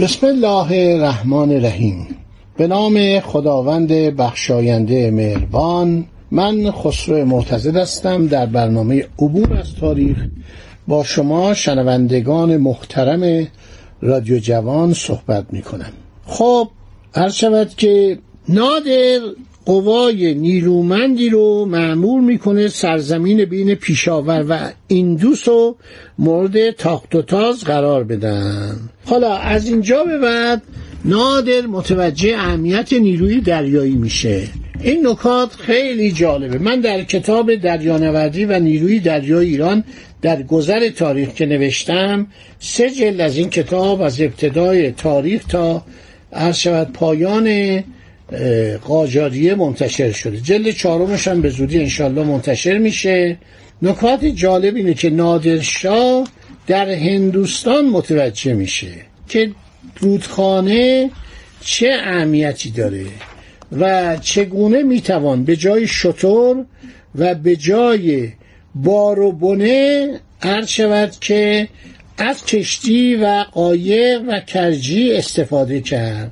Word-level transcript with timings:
بسم 0.00 0.26
الله 0.26 0.94
الرحمن 0.94 1.50
الرحیم. 1.50 2.06
به 2.56 2.66
نام 2.66 3.20
خداوند 3.20 3.88
بخشاینده 3.92 5.10
مهربان 5.10 6.04
من 6.30 6.70
خسرو 6.70 7.24
معتزد 7.24 7.76
هستم 7.76 8.26
در 8.26 8.46
برنامه 8.46 9.06
عبور 9.18 9.58
از 9.58 9.74
تاریخ 9.74 10.16
با 10.88 11.04
شما 11.04 11.54
شنوندگان 11.54 12.56
محترم 12.56 13.46
رادیو 14.02 14.38
جوان 14.38 14.92
صحبت 14.94 15.44
می 15.50 15.62
کنم 15.62 15.92
خب 16.26 16.68
هر 17.14 17.28
شود 17.28 17.68
که 17.76 18.18
نادر 18.48 19.20
قوای 19.64 20.34
نیرومندی 20.34 21.28
رو 21.28 21.64
معمول 21.64 22.24
می‌کنه 22.24 22.68
سرزمین 22.68 23.44
بین 23.44 23.74
پیشاور 23.74 24.44
و 24.48 24.70
ایندوس 24.88 25.48
رو 25.48 25.76
مورد 26.18 26.70
تاخت 26.70 27.14
و 27.14 27.22
تاز 27.22 27.64
قرار 27.64 28.04
بدن. 28.04 28.76
حالا 29.04 29.36
از 29.36 29.68
اینجا 29.68 30.04
به 30.04 30.18
بعد 30.18 30.62
نادر 31.04 31.66
متوجه 31.66 32.34
اهمیت 32.38 32.92
نیروی 32.92 33.40
دریایی 33.40 33.94
میشه. 33.94 34.42
این 34.82 35.06
نکات 35.06 35.54
خیلی 35.54 36.12
جالبه. 36.12 36.58
من 36.58 36.80
در 36.80 37.02
کتاب 37.02 37.54
دریانوردی 37.54 38.44
و 38.44 38.58
نیروی 38.58 39.00
دریای 39.00 39.46
ایران 39.46 39.84
در 40.22 40.42
گذر 40.42 40.88
تاریخ 40.88 41.34
که 41.34 41.46
نوشتم 41.46 42.26
سه 42.58 42.90
جلد 42.90 43.20
از 43.20 43.36
این 43.36 43.50
کتاب 43.50 44.00
از 44.00 44.20
ابتدای 44.20 44.92
تاریخ 44.92 45.44
تا 45.44 45.84
عرض 46.32 46.56
شود 46.56 46.92
پایان 46.92 47.48
قاجاریه 48.84 49.54
منتشر 49.54 50.12
شده. 50.12 50.40
جلد 50.40 50.70
چهارمش 50.70 51.28
هم 51.28 51.40
به 51.40 51.50
زودی 51.50 51.80
انشالله 51.80 52.24
منتشر 52.24 52.78
میشه. 52.78 53.38
نکات 53.82 54.24
جالب 54.24 54.76
اینه 54.76 54.94
که 54.94 55.10
نادرشاه 55.10 56.28
در 56.66 56.90
هندوستان 56.90 57.88
متوجه 57.88 58.52
میشه 58.52 58.88
که 59.28 59.50
رودخانه 60.00 61.10
چه 61.60 61.96
اهمیتی 62.04 62.70
داره 62.70 63.04
و 63.72 64.16
چگونه 64.16 64.82
می‌توان 64.82 65.44
به 65.44 65.56
جای 65.56 65.86
شطور 65.86 66.64
و 67.14 67.34
به 67.34 67.56
جای 67.56 68.28
بار 68.74 69.20
و 69.20 69.32
بنه 69.32 70.08
عرض 70.42 70.68
شود 70.68 71.12
که 71.20 71.68
از 72.18 72.44
کشتی 72.44 73.16
و 73.16 73.44
قایق 73.52 74.22
و 74.28 74.40
کرجی 74.40 75.12
استفاده 75.12 75.80
کرد. 75.80 76.30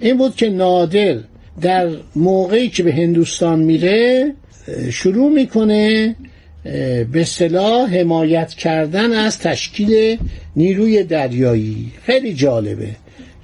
این 0.00 0.18
بود 0.18 0.36
که 0.36 0.48
نادر 0.50 1.16
در 1.60 1.88
موقعی 2.16 2.68
که 2.68 2.82
به 2.82 2.92
هندوستان 2.92 3.58
میره 3.58 4.32
شروع 4.90 5.32
می‌کنه 5.32 6.16
به 7.12 7.24
صلاح 7.24 7.96
حمایت 7.96 8.54
کردن 8.54 9.12
از 9.12 9.38
تشکیل 9.38 10.18
نیروی 10.56 11.02
دریایی. 11.02 11.92
خیلی 12.02 12.34
جالبه. 12.34 12.88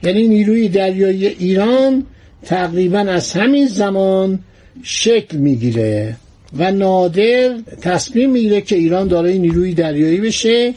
یعنی 0.02 0.28
نیروی 0.28 0.68
دریایی 0.68 1.26
ایران 1.26 2.06
تقریبا 2.44 2.98
از 2.98 3.32
همین 3.32 3.66
زمان 3.66 4.38
شکل 4.82 5.36
می‌گیره 5.36 6.16
و 6.56 6.72
نادر 6.72 7.56
تصمیم 7.80 8.30
می‌گیره 8.30 8.60
که 8.60 8.76
ایران 8.76 9.08
دارای 9.08 9.38
نیروی 9.38 9.74
دریایی 9.74 10.20
بشه 10.20 10.74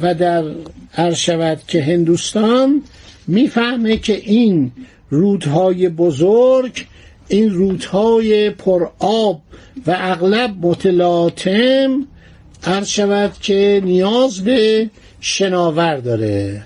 و 0.00 0.14
در 0.14 0.44
هر 0.92 1.12
شود 1.12 1.60
که 1.68 1.82
هندوستان 1.82 2.82
می‌فهمه 3.26 3.96
که 3.96 4.20
این 4.24 4.72
رودهای 5.10 5.88
بزرگ 5.88 6.86
این 7.28 7.50
رودهای 7.50 8.50
پر 8.50 8.88
آب 8.98 9.42
و 9.86 9.96
اغلب 9.98 10.54
متلاطم 10.62 12.06
عرض 12.64 12.88
شود 12.88 13.32
که 13.40 13.80
نیاز 13.84 14.44
به 14.44 14.90
شناور 15.20 15.96
داره. 15.96 16.62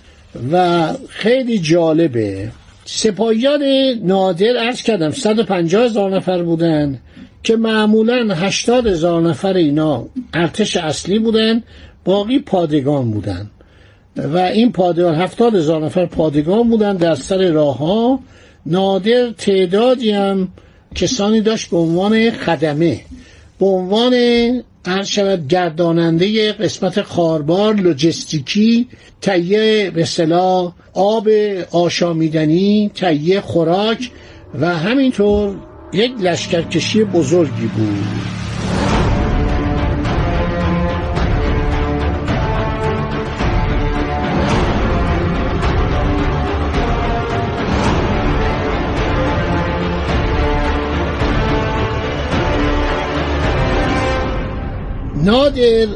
و 0.52 0.88
خیلی 1.08 1.58
جالبه. 1.58 2.50
سپاهیان 2.84 3.62
نادر 4.02 4.56
عرض 4.56 4.82
کردم 4.82 5.10
150 5.10 5.84
هزار 5.84 6.16
نفر 6.16 6.42
بودن 6.42 7.00
که 7.42 7.56
معمولا 7.56 8.34
80 8.34 8.86
هزار 8.86 9.22
نفر 9.22 9.54
اینا 9.54 10.06
ارتش 10.34 10.76
اصلی 10.76 11.18
بودن 11.18 11.62
باقی 12.04 12.38
پادگان 12.38 13.10
بودن. 13.10 13.50
و 14.16 14.38
این 14.38 14.72
پادگان 14.72 15.14
70 15.14 15.54
هزار 15.54 15.84
نفر 15.84 16.06
پادگان 16.06 16.70
بودن 16.70 16.96
در 16.96 17.14
سر 17.14 17.50
راه 17.50 17.78
ها 17.78 18.20
نادر 18.66 19.30
تعدادی 19.30 20.10
هم 20.10 20.48
کسانی 20.94 21.40
داشت 21.40 21.70
به 21.70 21.76
عنوان 21.76 22.30
خدمه 22.30 23.00
به 23.60 23.66
عنوان 23.66 24.14
هر 24.86 25.02
شود 25.02 25.48
گرداننده 25.48 26.52
قسمت 26.52 27.02
خاربار 27.02 27.74
لوجستیکی 27.74 28.88
تهیه 29.20 29.90
به 29.90 30.04
صلاح 30.04 30.72
آب 30.94 31.28
آشامیدنی 31.70 32.90
تهیه 32.94 33.40
خوراک 33.40 34.10
و 34.60 34.78
همینطور 34.78 35.56
یک 35.92 36.12
لشکرکشی 36.20 37.04
بزرگی 37.04 37.66
بود. 37.66 38.43
نادر 55.24 55.86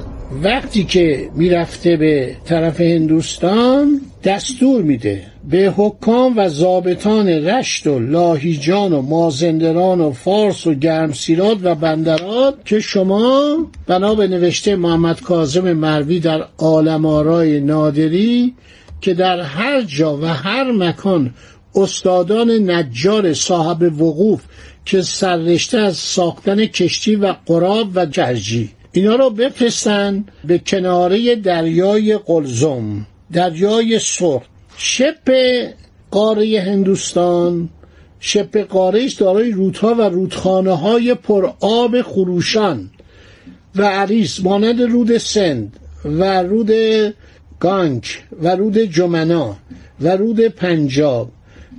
وقتی 0.42 0.84
که 0.84 1.30
می‌رفته 1.34 1.96
به 1.96 2.36
طرف 2.44 2.80
هندوستان 2.80 4.00
دستور 4.24 4.82
میده 4.82 5.22
به 5.50 5.72
حکام 5.76 6.38
و 6.38 6.48
ضابطان 6.48 7.28
رشت 7.28 7.86
و 7.86 7.98
لاهیجان 7.98 8.92
و 8.92 9.02
مازندران 9.02 10.00
و 10.00 10.12
فارس 10.12 10.66
و 10.66 10.74
گرمسیرات 10.74 11.58
و 11.62 11.74
بندرات 11.74 12.54
که 12.64 12.80
شما 12.80 13.56
بنا 13.86 14.14
به 14.14 14.28
نوشته 14.28 14.76
محمد 14.76 15.20
کاظم 15.20 15.72
مروی 15.72 16.20
در 16.20 16.44
آرای 16.58 17.60
نادری 17.60 18.54
که 19.00 19.14
در 19.14 19.40
هر 19.40 19.82
جا 19.82 20.16
و 20.16 20.24
هر 20.24 20.72
مکان 20.72 21.34
استادان 21.74 22.70
نجار 22.70 23.34
صاحب 23.34 24.02
وقوف 24.02 24.40
که 24.84 25.02
سررشته 25.02 25.78
از 25.78 25.96
ساختن 25.96 26.66
کشتی 26.66 27.16
و 27.16 27.34
قراب 27.46 27.88
و 27.94 28.06
جرجی 28.06 28.70
اینا 28.98 29.16
رو 29.16 29.30
بفرستن 29.30 30.24
به 30.44 30.58
کناره 30.58 31.36
دریای 31.36 32.18
قلزم 32.26 33.06
دریای 33.32 33.98
سرخ. 33.98 34.42
شپ 34.76 35.30
قاره 36.10 36.60
هندوستان 36.60 37.68
شپ 38.20 38.58
قاره 38.58 39.08
دارای 39.18 39.50
رودها 39.50 39.94
و 39.94 40.00
رودخانه 40.00 40.72
های 40.72 41.14
پر 41.14 41.52
آب 41.60 42.02
خروشان 42.02 42.90
و 43.76 43.82
عریس 43.82 44.40
مانند 44.40 44.82
رود 44.82 45.18
سند 45.18 45.76
و 46.04 46.42
رود 46.42 46.70
گانگ 47.60 48.04
و 48.42 48.56
رود 48.56 48.78
جمنا 48.78 49.56
و 50.00 50.08
رود 50.16 50.40
پنجاب. 50.40 51.30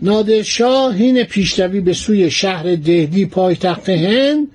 نادرشاه 0.02 0.96
هین 0.96 1.24
پیشروی 1.24 1.82
به 1.82 1.94
سوی 1.94 2.32
شهر 2.32 2.76
دهلی 2.76 3.26
پایتخت 3.26 3.90
هند 3.90 4.48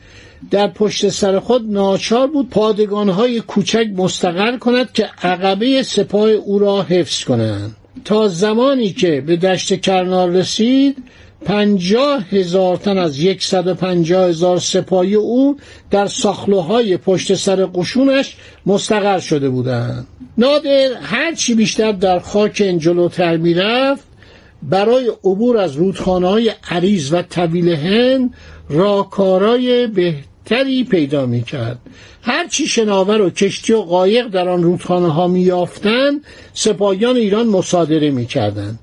در 0.50 0.66
پشت 0.66 1.08
سر 1.08 1.38
خود 1.38 1.72
ناچار 1.72 2.26
بود 2.26 2.50
پادگانهای 2.50 3.40
کوچک 3.40 3.86
مستقر 3.96 4.56
کند 4.58 4.92
که 4.92 5.10
عقبه 5.22 5.82
سپاه 5.82 6.30
او 6.30 6.58
را 6.58 6.82
حفظ 6.82 7.24
کنند. 7.24 7.76
تا 8.04 8.28
زمانی 8.28 8.92
که 8.92 9.20
به 9.20 9.36
دشت 9.36 9.80
کرنال 9.80 10.36
رسید 10.36 10.96
پنجاه 11.44 12.22
هزار 12.30 12.76
تن 12.76 12.98
از 12.98 13.18
یکصد 13.18 13.66
و 13.66 13.74
پنجاه 13.74 14.28
هزار 14.28 14.58
سپاهی 14.58 15.14
او 15.14 15.56
در 15.90 16.06
ساخلوهای 16.06 16.96
پشت 16.96 17.34
سر 17.34 17.66
قشونش 17.66 18.36
مستقر 18.66 19.18
شده 19.18 19.48
بودند. 19.48 20.06
نادر 20.38 20.88
هرچی 21.02 21.54
بیشتر 21.54 21.92
در 21.92 22.18
خاک 22.18 22.60
این 22.60 22.78
جلوتر 22.78 23.36
می‌رفت 23.36 24.04
برای 24.62 25.12
عبور 25.24 25.58
از 25.58 25.76
رودخانه 25.76 26.28
های 26.28 26.52
عریض 26.70 27.12
و 27.12 27.22
طویل 27.22 27.68
هند 27.68 28.34
راکارای 28.68 29.86
به 29.86 30.14
تری 30.44 30.84
پیدا 30.84 31.26
می 31.26 31.42
کرد 31.42 31.78
هر 32.22 32.48
چی 32.48 32.66
شناور 32.66 33.20
و 33.20 33.30
کشتی 33.30 33.72
و 33.72 33.80
قایق 33.80 34.28
در 34.28 34.48
آن 34.48 34.62
رودخانه 34.62 35.12
ها 35.12 35.28
می 35.28 35.40
یافتند 35.40 36.24
سپاهیان 36.54 37.16
ایران 37.16 37.46
مصادره 37.46 38.10
می 38.10 38.26
کردند 38.26 38.78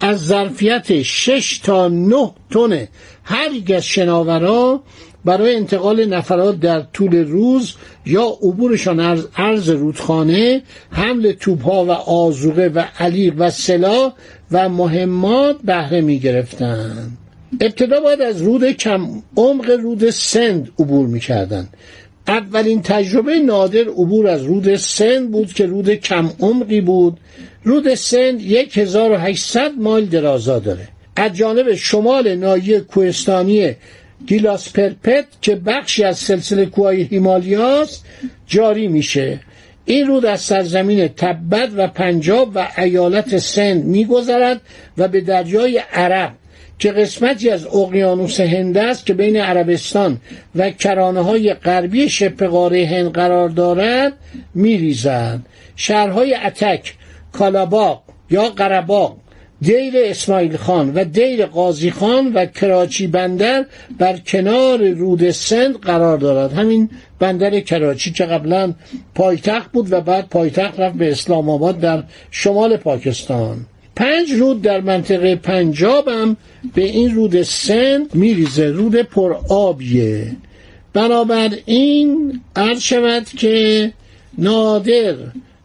از 0.00 0.26
ظرفیت 0.26 1.02
6 1.02 1.58
تا 1.58 1.88
9 1.88 2.30
تن 2.50 2.88
هر 3.24 3.52
یک 3.52 3.70
از 3.70 3.84
شناورا 3.84 4.82
برای 5.24 5.56
انتقال 5.56 6.04
نفرات 6.04 6.60
در 6.60 6.80
طول 6.80 7.16
روز 7.16 7.74
یا 8.06 8.26
عبورشان 8.42 9.00
از 9.00 9.28
عرض 9.36 9.70
رودخانه 9.70 10.62
حمل 10.90 11.32
توپها 11.32 11.84
و 11.84 11.90
آزوقه 11.90 12.70
و 12.74 12.84
علیق 12.98 13.34
و 13.38 13.50
سلاح 13.50 14.12
و 14.52 14.68
مهمات 14.68 15.56
بهره 15.64 16.00
می 16.00 16.18
گرفتند 16.18 17.18
ابتدا 17.60 18.00
باید 18.00 18.20
از 18.20 18.42
رود 18.42 18.70
کم 18.70 19.22
عمق 19.36 19.70
رود 19.70 20.10
سند 20.10 20.68
عبور 20.78 21.06
می 21.06 21.20
کردن. 21.20 21.68
اولین 22.28 22.82
تجربه 22.82 23.38
نادر 23.38 23.80
عبور 23.88 24.26
از 24.26 24.42
رود 24.42 24.76
سند 24.76 25.30
بود 25.30 25.52
که 25.52 25.66
رود 25.66 25.90
کم 25.90 26.30
عمقی 26.40 26.80
بود. 26.80 27.16
رود 27.64 27.94
سند 27.94 28.40
1800 28.40 29.72
مایل 29.78 30.08
درازا 30.08 30.58
داره. 30.58 30.88
از 31.16 31.32
جانب 31.32 31.74
شمال 31.74 32.34
ناحیه 32.34 32.80
کوهستانی 32.80 33.74
گیلاس 34.26 34.72
پرپت 34.72 35.24
که 35.40 35.56
بخشی 35.56 36.04
از 36.04 36.18
سلسله 36.18 36.66
کوههای 36.66 37.02
هیمالیاست 37.02 38.04
جاری 38.46 38.88
میشه. 38.88 39.40
این 39.84 40.06
رود 40.06 40.26
از 40.26 40.40
سرزمین 40.40 41.08
تبت 41.08 41.70
و 41.76 41.86
پنجاب 41.88 42.52
و 42.54 42.68
ایالت 42.78 43.38
سند 43.38 43.84
میگذرد 43.84 44.60
و 44.98 45.08
به 45.08 45.20
دریای 45.20 45.78
عرب 45.92 46.34
که 46.82 46.92
قسمتی 46.92 47.50
از 47.50 47.66
اقیانوس 47.66 48.40
هند 48.40 48.78
است 48.78 49.06
که 49.06 49.14
بین 49.14 49.36
عربستان 49.36 50.20
و 50.54 50.70
کرانه 50.70 51.20
های 51.20 51.54
غربی 51.54 52.08
شبه 52.08 52.48
قاره 52.48 52.86
هند 52.86 53.12
قرار 53.12 53.48
دارد 53.48 54.12
میریزد. 54.54 55.40
شهرهای 55.76 56.34
اتک 56.34 56.94
کالاباق 57.32 58.02
یا 58.30 58.48
قرباق 58.48 59.16
دیر 59.60 59.92
اسماعیل 59.96 60.56
خان 60.56 60.94
و 60.94 61.04
دیر 61.04 61.46
قاضی 61.46 61.90
خان 61.90 62.32
و 62.32 62.46
کراچی 62.46 63.06
بندر 63.06 63.66
بر 63.98 64.16
کنار 64.16 64.88
رود 64.88 65.30
سند 65.30 65.76
قرار 65.76 66.18
دارد. 66.18 66.52
همین 66.52 66.90
بندر 67.18 67.60
کراچی 67.60 68.12
که 68.12 68.24
قبلا 68.24 68.74
پایتخت 69.14 69.72
بود 69.72 69.92
و 69.92 70.00
بعد 70.00 70.28
پایتخت 70.28 70.80
رفت 70.80 70.96
به 70.96 71.10
اسلام 71.10 71.50
آباد 71.50 71.80
در 71.80 72.02
شمال 72.30 72.76
پاکستان. 72.76 73.66
پنج 73.96 74.32
رود 74.32 74.62
در 74.62 74.80
منطقه 74.80 75.36
پنجاب 75.36 76.08
هم 76.08 76.36
به 76.74 76.84
این 76.84 77.14
رود 77.14 77.42
سند 77.42 78.14
میریزه 78.14 78.66
رود 78.66 78.96
پر 78.96 79.36
آبیه. 79.50 80.36
بنابراین 80.92 82.40
عرض 82.56 82.80
شود 82.80 83.24
که 83.24 83.92
نادر 84.38 85.14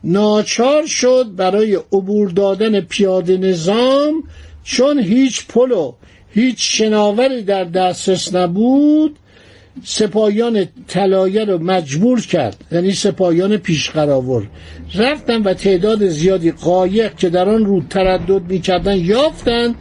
ناچار 0.04 0.86
شد 0.86 1.26
برای 1.36 1.76
عبور 1.76 2.30
دادن 2.30 2.82
پیاده 2.82 3.38
نظام 3.38 4.24
چون 4.64 5.00
هیچ 5.00 5.48
پل 5.48 5.72
و 5.72 5.94
هیچ 6.34 6.78
شناوری 6.78 7.42
در 7.42 7.64
دسترس 7.64 8.36
نبود. 8.36 9.16
سپاهیان 9.84 10.68
طلایه 10.88 11.46
رو 11.46 11.58
مجبور 11.58 12.22
کرد. 12.22 12.64
یعنی 12.72 12.92
سپاهیان 12.92 13.58
پیشقراور 13.58 14.48
رفتن 14.96 15.42
و 15.42 15.54
تعداد 15.54 16.08
زیادی 16.08 16.52
قایق 16.52 17.16
که 17.16 17.30
در 17.30 17.50
آن 17.50 17.66
رود 17.66 17.86
تردد 17.90 18.52
می‌کردن 18.52 18.98
یافتند 18.98 19.76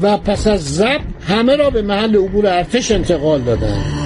و 0.00 0.16
پس 0.16 0.46
از 0.46 0.74
زب 0.74 1.00
همه 1.28 1.56
را 1.56 1.70
به 1.70 1.82
محل 1.82 2.16
عبور 2.16 2.46
ارتش 2.46 2.90
انتقال 2.90 3.40
دادند 3.40 4.01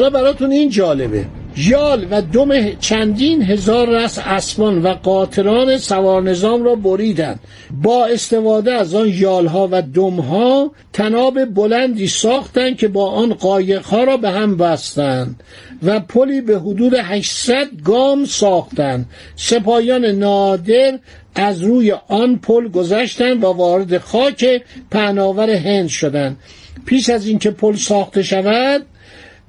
حالا 0.00 0.10
براتون 0.10 0.50
این 0.50 0.70
جالبه. 0.70 1.24
یال 1.56 2.06
و 2.10 2.22
دم 2.22 2.74
چندین 2.74 3.42
هزار 3.42 3.88
رس 3.88 4.18
اسبان 4.18 4.82
و 4.82 4.88
قاطران 4.88 5.78
سوار 5.78 6.22
نظام 6.22 6.64
را 6.64 6.74
بریدند. 6.74 7.40
با 7.82 8.06
استفاده 8.06 8.72
از 8.72 8.94
آن 8.94 9.08
یالها 9.08 9.68
و 9.72 9.82
دمها 9.82 10.70
تناب 10.92 11.44
بلندی 11.44 12.08
ساختند 12.08 12.76
که 12.76 12.88
با 12.88 13.10
آن 13.10 13.34
قایقها 13.34 14.04
را 14.04 14.16
به 14.16 14.30
هم 14.30 14.56
بستند 14.56 15.42
و 15.82 16.00
پلی 16.00 16.40
به 16.40 16.58
حدود 16.58 16.94
800 16.94 17.66
گام 17.84 18.24
ساختند. 18.24 19.06
سپاهیان 19.36 20.04
نادر 20.04 20.98
از 21.34 21.62
روی 21.62 21.94
آن 22.08 22.36
پل 22.36 22.68
گذشتند 22.68 23.44
و 23.44 23.46
وارد 23.46 23.98
خاک 23.98 24.62
پهناور 24.90 25.50
هند 25.50 25.88
شدند. 25.88 26.36
پیش 26.86 27.10
از 27.10 27.26
اینکه 27.26 27.50
پل 27.50 27.76
ساخته 27.76 28.22
شود 28.22 28.86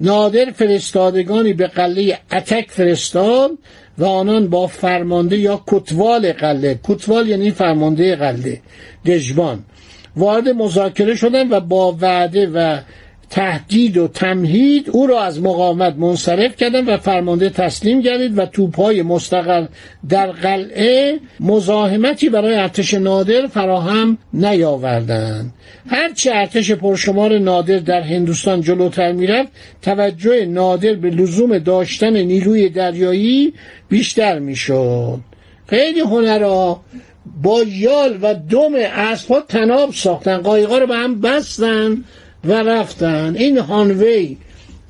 نادر 0.02 0.50
فرستادگانی 0.50 1.52
به 1.52 1.66
قله 1.66 2.18
اتک 2.32 2.66
فرستاد 2.68 3.50
و 3.98 4.04
آنان 4.04 4.48
با 4.48 4.66
فرمانده 4.66 5.36
یا 5.36 5.62
کتوال 5.66 6.32
قله 6.32 6.80
کتوال 6.84 7.28
یعنی 7.28 7.50
فرمانده 7.50 8.16
قله 8.16 8.60
دژبان 9.06 9.64
وارد 10.16 10.48
مذاکره 10.48 11.14
شدن 11.14 11.48
و 11.48 11.60
با 11.60 11.96
وعده 12.00 12.46
و 12.46 12.78
تهدید 13.32 13.96
و 13.96 14.08
تمهید 14.08 14.90
او 14.90 15.06
را 15.06 15.22
از 15.22 15.40
مقاومت 15.40 15.94
منصرف 15.96 16.56
کردند 16.56 16.88
و 16.88 16.96
فرمانده 16.96 17.50
تسلیم 17.50 18.00
گردید 18.00 18.38
و 18.38 18.46
توپهای 18.46 19.02
مستقر 19.02 19.66
در 20.08 20.26
قلعه 20.26 21.20
مزاحمتی 21.40 22.28
برای 22.28 22.54
ارتش 22.54 22.94
نادر 22.94 23.46
فراهم 23.46 24.18
نیاوردند. 24.32 25.54
هرچه 25.86 26.30
ارتش 26.34 26.72
پرشمار 26.72 27.38
نادر 27.38 27.78
در 27.78 28.00
هندوستان 28.00 28.60
جلوتر 28.60 29.12
می‌رفت 29.12 29.48
توجه 29.82 30.46
نادر 30.46 30.94
به 30.94 31.10
لزوم 31.10 31.58
داشتن 31.58 32.16
نیروی 32.16 32.68
دریایی 32.68 33.52
بیشتر 33.88 34.38
می‌شد. 34.38 35.20
خیلی 35.66 36.00
هنرها 36.00 36.84
با 37.42 37.62
یال 37.62 38.18
و 38.22 38.34
دم 38.34 38.74
اسبها 38.94 39.40
تناب 39.40 39.92
ساختن 39.92 40.38
قایقا 40.38 40.78
رو 40.78 40.86
به 40.86 40.94
هم 40.94 41.20
بستن 41.20 42.04
و 42.44 42.52
رفتن. 42.52 43.36
این 43.38 43.58
هانوی 43.58 44.36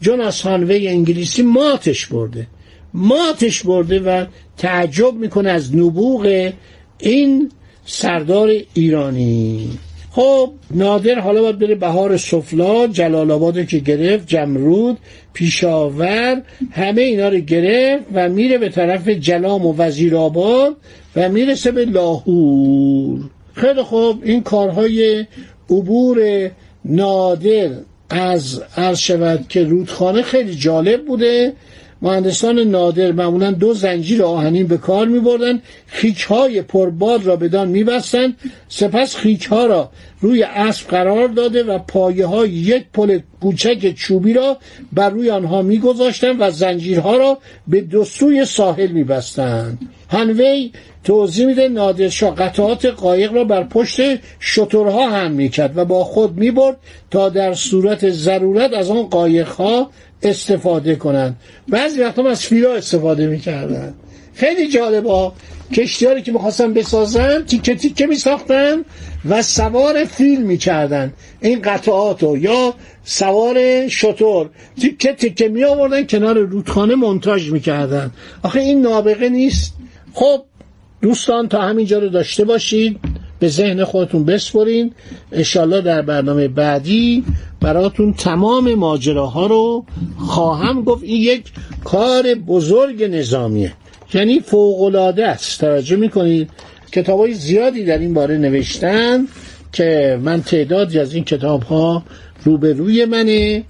جوناس 0.01 0.43
هانوی 0.43 0.89
انگلیسی 0.89 1.43
ماتش 1.43 2.07
برده. 2.07 2.47
ماتش 2.95 3.63
برده 3.63 4.01
و 4.01 4.25
تعجب 4.57 5.15
می‌کنه 5.15 5.51
از 5.51 5.77
نبوغ 5.77 6.53
این 6.99 7.51
سردار 7.85 8.53
ایرانی. 8.75 9.71
خب 10.11 10.53
نادر 10.71 11.19
حالا 11.19 11.43
باید 11.43 11.59
بره 11.59 11.75
بهار 11.75 12.17
سفلا 12.17 12.87
جلال 12.87 13.31
آباد 13.31 13.67
که 13.67 13.79
گرفت 13.79 14.27
جمرود 14.27 14.99
پیشاور 15.33 16.43
همه 16.71 17.03
اینا 17.03 17.29
رو 17.29 17.39
گرفت 17.39 18.05
و 18.15 18.29
میره 18.29 18.59
به 18.59 18.69
طرف 18.69 19.09
جلام 19.09 19.67
و 19.67 19.75
وزیر 19.77 20.17
آباد 20.17 20.77
و 21.17 21.29
می‌رسه 21.29 21.73
به 21.73 21.85
لاهور. 21.85 23.21
خیلی 23.55 23.83
خوب 23.83 24.23
این 24.25 24.43
کارهای 24.43 25.27
عبور 25.71 26.51
نادر 26.85 27.71
از 28.11 28.63
عرض 28.77 28.99
شود 28.99 29.49
که 29.49 29.65
رودخانه 29.65 30.23
خیلی 30.23 30.55
جالب 30.55 31.05
بوده. 31.07 31.53
مهندسان 32.03 32.59
نادر 32.59 33.13
معمولا 33.13 33.51
دو 33.51 33.75
زنجیر 33.75 34.23
آهنین 34.23 34.67
به 34.67 34.77
کار 34.77 35.07
می 35.07 35.21
بردن 35.21 35.61
خیک 35.87 36.23
های 36.23 36.63
پرباد 36.63 37.27
را 37.27 37.37
بدان 37.37 37.69
می 37.69 37.85
بستن. 37.85 38.35
سپس 38.69 39.17
خیک 39.17 39.45
ها 39.45 39.67
را 39.67 39.91
روی 40.21 40.43
اسب 40.43 40.89
قرار 40.89 41.29
داده 41.29 41.63
و 41.63 41.79
پایه 41.79 42.27
های 42.27 42.51
یک 42.51 42.85
پل 42.93 43.19
کوچک 43.41 43.95
چوبی 43.95 44.33
را 44.33 44.57
بر 44.93 45.11
روی 45.11 45.31
آنها 45.31 45.63
می 45.63 45.79
گذاشتن 45.79 46.37
و 46.39 46.51
زنجیرها 46.51 47.17
را 47.17 47.39
به 47.69 47.81
دو 47.81 48.05
سوی 48.05 48.45
ساحل 48.45 48.89
می 48.89 49.05
بستن. 49.05 49.79
هنوی 50.09 50.73
توضیح 51.05 51.47
میده 51.47 51.69
نادرشاه 51.69 52.35
قطعات 52.35 52.87
قایق 52.87 53.33
را 53.33 53.45
بر 53.45 53.65
پشت 53.65 54.01
شترها 54.41 55.11
هم 55.11 55.31
می‌کرد 55.31 55.79
و 55.79 55.85
با 55.85 56.05
خود 56.05 56.37
می‌برد 56.37 56.77
تا 57.11 57.29
در 57.29 57.55
صورت 57.55 58.11
ضرورت 58.11 58.73
از 58.73 58.91
آن 58.91 59.03
قایقها 59.03 59.91
استفاده 60.23 60.97
کنند. 60.97 61.37
بعضی 61.69 62.01
وقتا 62.01 62.29
از 62.29 62.47
فیلا 62.47 62.75
استفاده 62.75 63.27
می‌کردن 63.27 63.95
خیلی 64.35 64.69
جالبا 64.69 65.33
کشتیاری 65.73 66.23
که 66.23 66.33
می‌خواستن 66.33 66.73
بسازن 66.73 67.45
تیکه 67.45 67.75
تیکه 67.75 68.07
میساختن 68.07 68.85
و 69.29 69.43
سوار 69.43 70.05
فیل 70.05 70.43
می‌کردن. 70.43 71.13
این 71.41 71.63
قطعات 71.63 72.23
رو. 72.23 72.39
یا 72.39 72.75
سوار 73.05 73.89
شطور 73.89 74.51
تیکه 74.81 75.13
تیکه 75.13 75.49
می 75.49 75.65
آوردن 75.65 76.07
کنار 76.07 76.39
رودخانه 76.39 76.95
منتاج 76.95 77.51
می‌کردن. 77.51 78.11
آخه 78.43 78.61
این 78.61 78.83
نابغه 78.83 79.29
نیست. 79.29 79.75
خب 80.13 80.45
دوستان 81.03 81.49
تا 81.49 81.61
همینجا 81.61 81.99
رو 81.99 82.09
داشته 82.09 82.45
باشید. 82.45 82.99
به 83.43 83.49
ذهن 83.49 83.85
خودتون 83.85 84.25
بسپرین. 84.25 84.93
انشالله 85.33 85.81
در 85.81 86.03
برنامه 86.03 86.49
بعدی 86.49 87.25
براتون 87.61 88.15
تمام 88.15 88.75
ماجراها 88.75 89.47
رو 89.47 89.85
خواهم 90.19 90.83
گفت. 90.83 91.03
این 91.03 91.23
یک 91.23 91.45
کار 91.85 92.35
بزرگ 92.35 93.03
نظامیه. 93.03 93.73
یعنی 94.15 94.41
فوقلاده 94.41 95.27
است. 95.27 95.61
توجه 95.61 95.97
می‌کنید؟ 95.97 96.51
کتاب 96.93 97.21
های 97.21 97.35
زیادی 97.35 97.85
در 97.85 97.99
این 97.99 98.15
باره 98.15 98.39
نوشتن 98.39 99.27
که 99.73 100.19
من 100.23 100.43
تعدادی 100.43 100.99
از 100.99 101.15
این 101.15 101.25
کتاب 101.25 101.63
ها 101.63 102.03
روبروی 102.45 103.05
منه. 103.05 103.65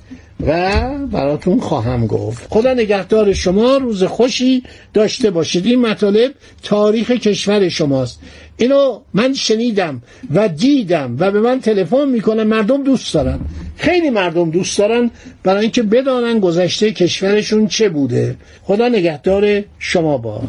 و 0.46 0.88
براتون 1.12 1.60
خواهم 1.60 2.06
گفت. 2.06 2.46
خدا 2.50 2.74
نگهدار 2.74 3.32
شما 3.32 3.76
روز 3.76 4.04
خوشی 4.04 4.62
داشته 4.94 5.30
باشید. 5.30 5.66
این 5.66 5.80
مطالب 5.80 6.32
تاریخ 6.62 7.10
کشور 7.10 7.68
شماست. 7.68 8.20
اینو 8.56 9.00
من 9.14 9.32
شنیدم 9.32 10.02
و 10.34 10.48
دیدم 10.48 11.16
و 11.18 11.30
به 11.30 11.40
من 11.40 11.60
تلفن 11.60 12.08
می‌کنن 12.08 12.42
مردم 12.42 12.84
دوست 12.84 13.14
دارن. 13.14 13.40
خیلی 13.76 14.10
مردم 14.10 14.50
دوست 14.50 14.78
دارن 14.78 15.10
برای 15.42 15.62
اینکه 15.62 15.82
بدانن 15.82 16.38
گذشته 16.38 16.92
کشورشون 16.92 17.66
چه 17.66 17.88
بوده. 17.88 18.36
خدا 18.62 18.88
نگهدار 18.88 19.62
شما 19.78 20.18
با. 20.18 20.42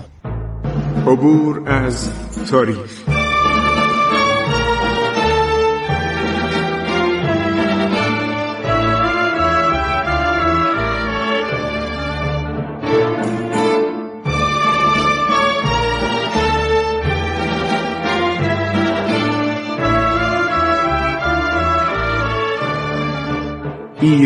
عبور 1.08 1.70
از 1.70 2.10
تاریخ. 2.50 3.13